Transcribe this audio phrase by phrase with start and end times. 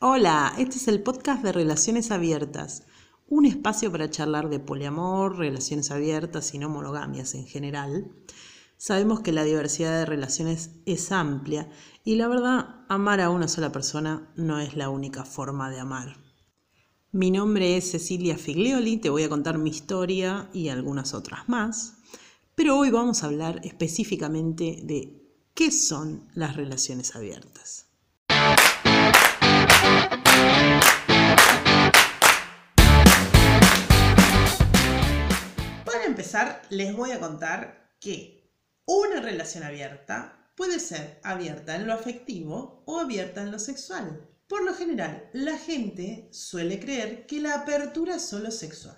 [0.00, 2.84] Hola, este es el podcast de Relaciones Abiertas,
[3.26, 8.12] un espacio para charlar de poliamor, relaciones abiertas y no monogamias en general.
[8.76, 11.68] Sabemos que la diversidad de relaciones es amplia
[12.04, 16.16] y la verdad, amar a una sola persona no es la única forma de amar.
[17.10, 21.94] Mi nombre es Cecilia Figlioli, te voy a contar mi historia y algunas otras más,
[22.54, 27.88] pero hoy vamos a hablar específicamente de qué son las relaciones abiertas.
[35.84, 38.54] Para empezar, les voy a contar que
[38.86, 44.28] una relación abierta puede ser abierta en lo afectivo o abierta en lo sexual.
[44.48, 48.96] Por lo general, la gente suele creer que la apertura es solo sexual.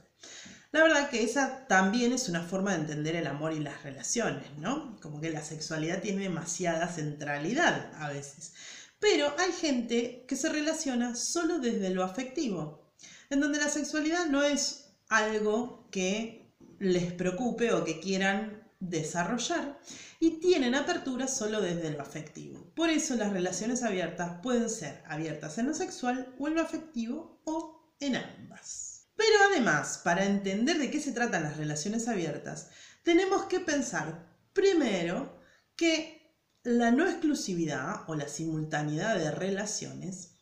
[0.72, 4.56] La verdad que esa también es una forma de entender el amor y las relaciones,
[4.58, 4.96] ¿no?
[5.00, 8.52] Como que la sexualidad tiene demasiada centralidad a veces.
[9.00, 12.92] Pero hay gente que se relaciona solo desde lo afectivo,
[13.30, 19.78] en donde la sexualidad no es algo que les preocupe o que quieran desarrollar
[20.18, 22.72] y tienen apertura solo desde lo afectivo.
[22.74, 27.40] Por eso las relaciones abiertas pueden ser abiertas en lo sexual o en lo afectivo
[27.44, 29.08] o en ambas.
[29.16, 32.70] Pero además, para entender de qué se tratan las relaciones abiertas,
[33.02, 35.38] tenemos que pensar primero
[35.76, 36.19] que
[36.62, 40.36] la no exclusividad o la simultaneidad de relaciones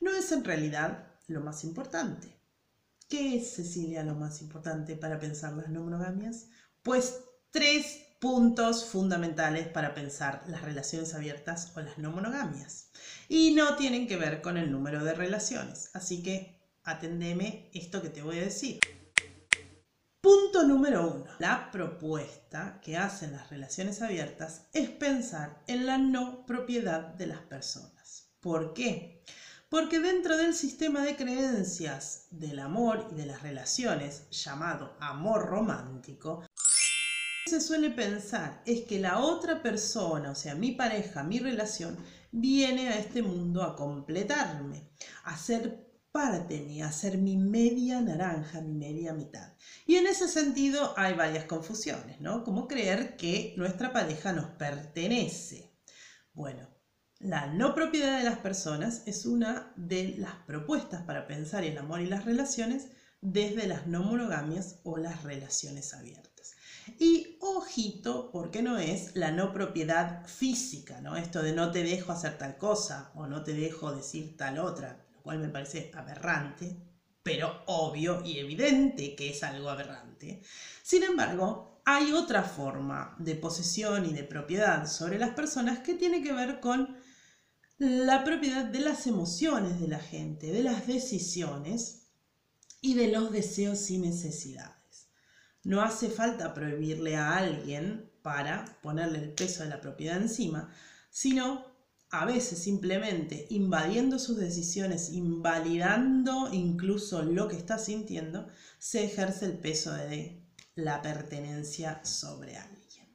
[0.00, 2.38] no es en realidad lo más importante.
[3.08, 6.46] ¿Qué es, Cecilia, lo más importante para pensar las no monogamias?
[6.82, 12.90] Pues tres puntos fundamentales para pensar las relaciones abiertas o las no monogamias.
[13.28, 15.90] Y no tienen que ver con el número de relaciones.
[15.92, 18.78] Así que atendeme esto que te voy a decir.
[20.24, 21.26] Punto número uno.
[21.38, 27.40] La propuesta que hacen las relaciones abiertas es pensar en la no propiedad de las
[27.40, 28.30] personas.
[28.40, 29.22] ¿Por qué?
[29.68, 36.42] Porque dentro del sistema de creencias del amor y de las relaciones llamado amor romántico,
[37.44, 41.98] se suele pensar es que la otra persona, o sea, mi pareja, mi relación,
[42.32, 44.88] viene a este mundo a completarme,
[45.24, 49.52] a ser parte hacer mi media naranja, mi media mitad.
[49.84, 52.44] Y en ese sentido hay varias confusiones, ¿no?
[52.44, 55.72] Como creer que nuestra pareja nos pertenece.
[56.32, 56.68] Bueno,
[57.18, 62.00] la no propiedad de las personas es una de las propuestas para pensar el amor
[62.00, 66.54] y las relaciones desde las no monogamias o las relaciones abiertas.
[66.96, 71.16] Y ojito, porque no es la no propiedad física, ¿no?
[71.16, 75.03] Esto de no te dejo hacer tal cosa o no te dejo decir tal otra
[75.24, 76.76] cual me parece aberrante,
[77.22, 80.42] pero obvio y evidente que es algo aberrante.
[80.82, 86.22] Sin embargo, hay otra forma de posesión y de propiedad sobre las personas que tiene
[86.22, 86.96] que ver con
[87.78, 92.10] la propiedad de las emociones de la gente, de las decisiones
[92.82, 95.08] y de los deseos y necesidades.
[95.62, 100.70] No hace falta prohibirle a alguien para ponerle el peso de la propiedad encima,
[101.08, 101.73] sino
[102.20, 108.46] a veces simplemente invadiendo sus decisiones, invalidando incluso lo que está sintiendo,
[108.78, 110.40] se ejerce el peso de
[110.76, 113.08] la pertenencia sobre alguien.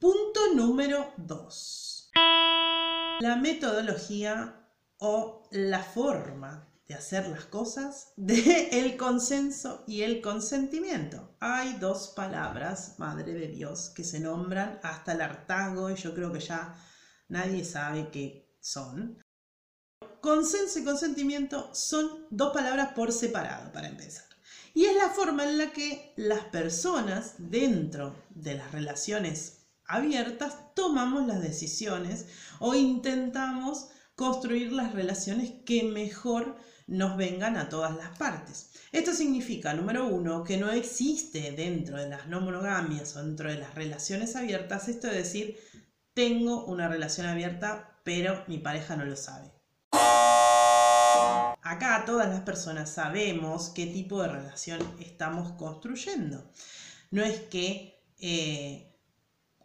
[0.00, 2.10] Punto número 2.
[3.20, 11.36] La metodología o la forma de hacer las cosas de el consenso y el consentimiento.
[11.38, 16.32] Hay dos palabras, madre de Dios, que se nombran hasta el hartazgo y yo creo
[16.32, 16.76] que ya
[17.28, 19.22] nadie sabe qué son.
[20.20, 24.24] Consenso y consentimiento son dos palabras por separado, para empezar.
[24.74, 31.26] Y es la forma en la que las personas dentro de las relaciones abiertas tomamos
[31.26, 32.26] las decisiones
[32.58, 38.70] o intentamos construir las relaciones que mejor nos vengan a todas las partes.
[38.92, 43.58] Esto significa, número uno, que no existe dentro de las no monogamias o dentro de
[43.58, 45.58] las relaciones abiertas esto de decir
[46.16, 49.52] tengo una relación abierta, pero mi pareja no lo sabe.
[51.60, 56.50] Acá todas las personas sabemos qué tipo de relación estamos construyendo.
[57.10, 58.96] No es que eh,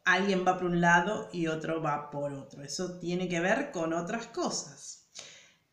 [0.04, 2.64] alguien va por un lado y otro va por otro.
[2.64, 5.08] Eso tiene que ver con otras cosas.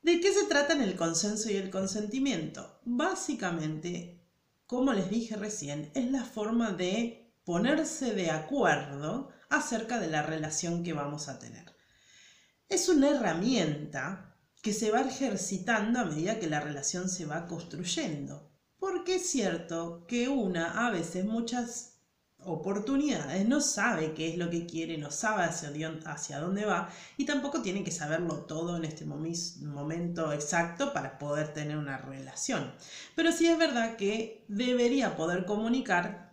[0.03, 2.79] ¿De qué se trata en el consenso y el consentimiento?
[2.85, 4.23] Básicamente,
[4.65, 10.83] como les dije recién, es la forma de ponerse de acuerdo acerca de la relación
[10.83, 11.75] que vamos a tener.
[12.69, 18.53] Es una herramienta que se va ejercitando a medida que la relación se va construyendo.
[18.79, 21.99] Porque es cierto que una, a veces muchas
[22.41, 27.62] oportunidades, no sabe qué es lo que quiere, no sabe hacia, dónde va y tampoco
[27.62, 32.73] tiene que saberlo todo en este momento exacto para poder tener una relación.
[33.17, 36.28] Pero sí es verdad que debería poder comunicar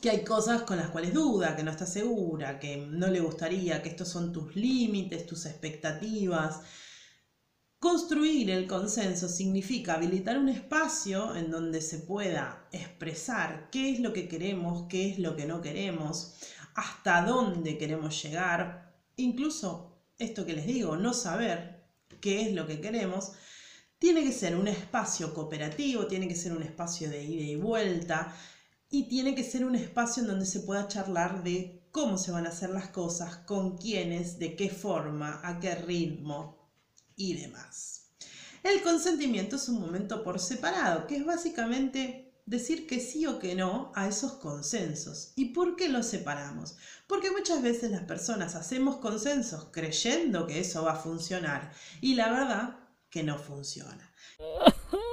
[0.00, 3.82] que hay cosas con las cuales duda, que no está segura, que no le gustaría,
[3.82, 6.60] que estos son tus límites, tus expectativas,
[7.84, 14.14] Construir el consenso significa habilitar un espacio en donde se pueda expresar qué es lo
[14.14, 16.32] que queremos, qué es lo que no queremos,
[16.74, 21.84] hasta dónde queremos llegar, incluso esto que les digo, no saber
[22.22, 23.32] qué es lo que queremos,
[23.98, 28.34] tiene que ser un espacio cooperativo, tiene que ser un espacio de ida y vuelta
[28.94, 32.46] y tiene que ser un espacio en donde se pueda charlar de cómo se van
[32.46, 36.70] a hacer las cosas, con quiénes, de qué forma, a qué ritmo,
[37.16, 38.12] y demás.
[38.62, 43.56] El consentimiento es un momento por separado, que es básicamente decir que sí o que
[43.56, 45.32] no a esos consensos.
[45.34, 46.76] ¿Y por qué los separamos?
[47.08, 52.30] Porque muchas veces las personas hacemos consensos creyendo que eso va a funcionar y la
[52.30, 52.76] verdad
[53.10, 54.12] que no funciona.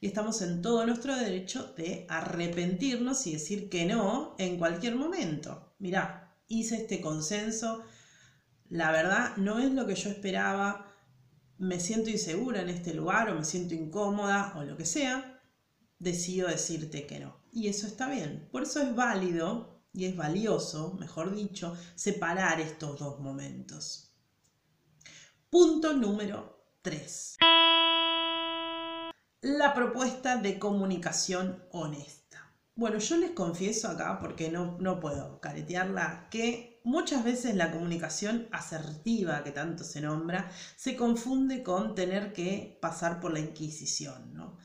[0.00, 5.74] Y estamos en todo nuestro derecho de arrepentirnos y decir que no en cualquier momento.
[5.78, 7.82] Mirá, hice este consenso,
[8.68, 10.92] la verdad no es lo que yo esperaba,
[11.58, 15.40] me siento insegura en este lugar o me siento incómoda o lo que sea,
[15.98, 17.36] decido decirte que no.
[17.52, 18.48] Y eso está bien.
[18.52, 24.14] Por eso es válido y es valioso, mejor dicho, separar estos dos momentos.
[25.48, 27.36] Punto número 3.
[29.40, 32.52] La propuesta de comunicación honesta.
[32.74, 38.46] Bueno, yo les confieso acá, porque no, no puedo caretearla, que Muchas veces la comunicación
[38.52, 44.32] asertiva, que tanto se nombra, se confunde con tener que pasar por la Inquisición.
[44.34, 44.56] ¿no?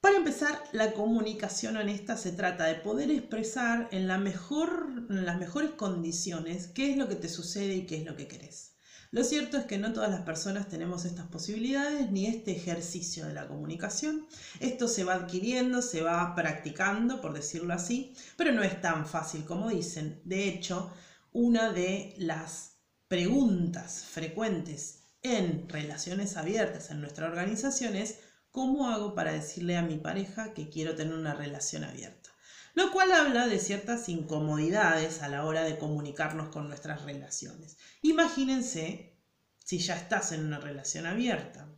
[0.00, 5.38] Para empezar, la comunicación honesta se trata de poder expresar en, la mejor, en las
[5.38, 8.71] mejores condiciones qué es lo que te sucede y qué es lo que querés.
[9.12, 13.34] Lo cierto es que no todas las personas tenemos estas posibilidades ni este ejercicio de
[13.34, 14.26] la comunicación.
[14.58, 19.44] Esto se va adquiriendo, se va practicando, por decirlo así, pero no es tan fácil
[19.44, 20.22] como dicen.
[20.24, 20.90] De hecho,
[21.30, 28.18] una de las preguntas frecuentes en relaciones abiertas en nuestra organización es
[28.50, 32.21] ¿cómo hago para decirle a mi pareja que quiero tener una relación abierta?
[32.74, 37.76] Lo cual habla de ciertas incomodidades a la hora de comunicarnos con nuestras relaciones.
[38.00, 39.18] Imagínense
[39.64, 41.68] si ya estás en una relación abierta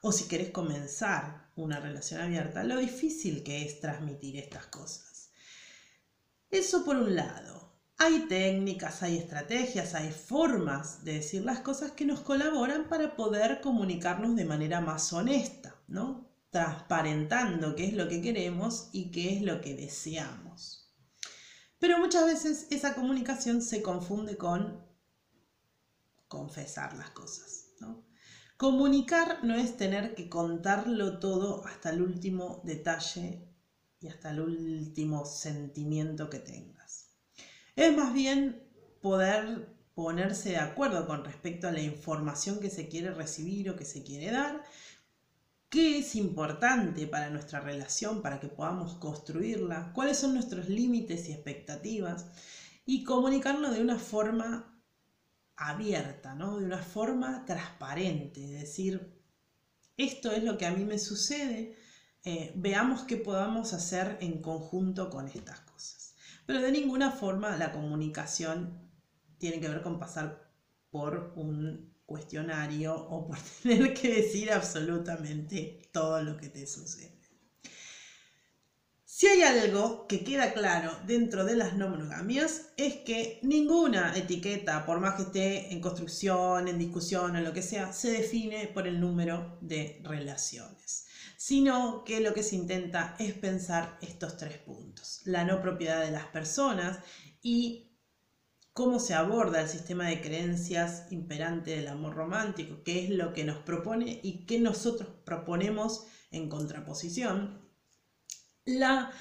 [0.00, 5.30] o si querés comenzar una relación abierta, lo difícil que es transmitir estas cosas.
[6.50, 7.56] Eso por un lado.
[7.98, 13.60] Hay técnicas, hay estrategias, hay formas de decir las cosas que nos colaboran para poder
[13.62, 16.25] comunicarnos de manera más honesta, ¿no?
[16.50, 20.94] Transparentando qué es lo que queremos y qué es lo que deseamos.
[21.78, 24.84] Pero muchas veces esa comunicación se confunde con
[26.28, 27.66] confesar las cosas.
[28.56, 33.46] Comunicar no es tener que contarlo todo hasta el último detalle
[34.00, 36.76] y hasta el último sentimiento que tenga.
[37.76, 38.66] Es más bien
[39.02, 43.84] poder ponerse de acuerdo con respecto a la información que se quiere recibir o que
[43.84, 44.62] se quiere dar,
[45.76, 51.32] qué es importante para nuestra relación, para que podamos construirla, cuáles son nuestros límites y
[51.32, 52.24] expectativas,
[52.86, 54.82] y comunicarlo de una forma
[55.54, 56.56] abierta, ¿no?
[56.56, 59.22] de una forma transparente, es decir,
[59.98, 61.76] esto es lo que a mí me sucede,
[62.24, 66.14] eh, veamos qué podamos hacer en conjunto con estas cosas.
[66.46, 68.80] Pero de ninguna forma la comunicación
[69.36, 70.45] tiene que ver con pasar
[70.90, 77.16] por un cuestionario o por tener que decir absolutamente todo lo que te sucede.
[79.04, 84.84] Si hay algo que queda claro dentro de las no monogamias es que ninguna etiqueta,
[84.84, 88.86] por más que esté en construcción, en discusión o lo que sea, se define por
[88.86, 95.20] el número de relaciones sino que lo que se intenta es pensar estos tres puntos.
[95.24, 96.98] La no propiedad de las personas
[97.42, 97.85] y
[98.76, 103.42] cómo se aborda el sistema de creencias imperante del amor romántico, qué es lo que
[103.42, 107.58] nos propone y qué nosotros proponemos en contraposición.
[108.66, 109.12] La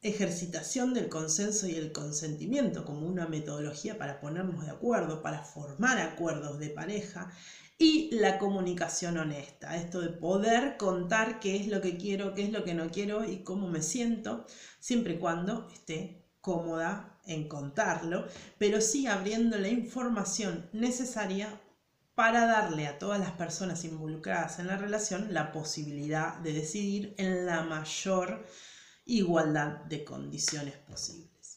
[0.00, 5.98] ejercitación del consenso y el consentimiento como una metodología para ponernos de acuerdo, para formar
[5.98, 7.32] acuerdos de pareja
[7.76, 12.52] y la comunicación honesta, esto de poder contar qué es lo que quiero, qué es
[12.52, 14.46] lo que no quiero y cómo me siento,
[14.78, 21.48] siempre y cuando esté cómoda en contarlo, pero sí abriendo la información necesaria
[22.14, 27.46] para darle a todas las personas involucradas en la relación la posibilidad de decidir en
[27.46, 28.46] la mayor
[29.06, 31.56] igualdad de condiciones posibles.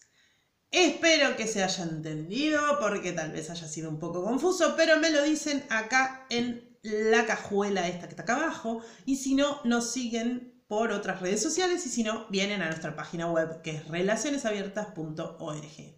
[0.71, 5.11] Espero que se haya entendido porque tal vez haya sido un poco confuso, pero me
[5.11, 9.91] lo dicen acá en la cajuela esta que está acá abajo y si no, nos
[9.91, 13.87] siguen por otras redes sociales y si no, vienen a nuestra página web que es
[13.87, 15.97] relacionesabiertas.org.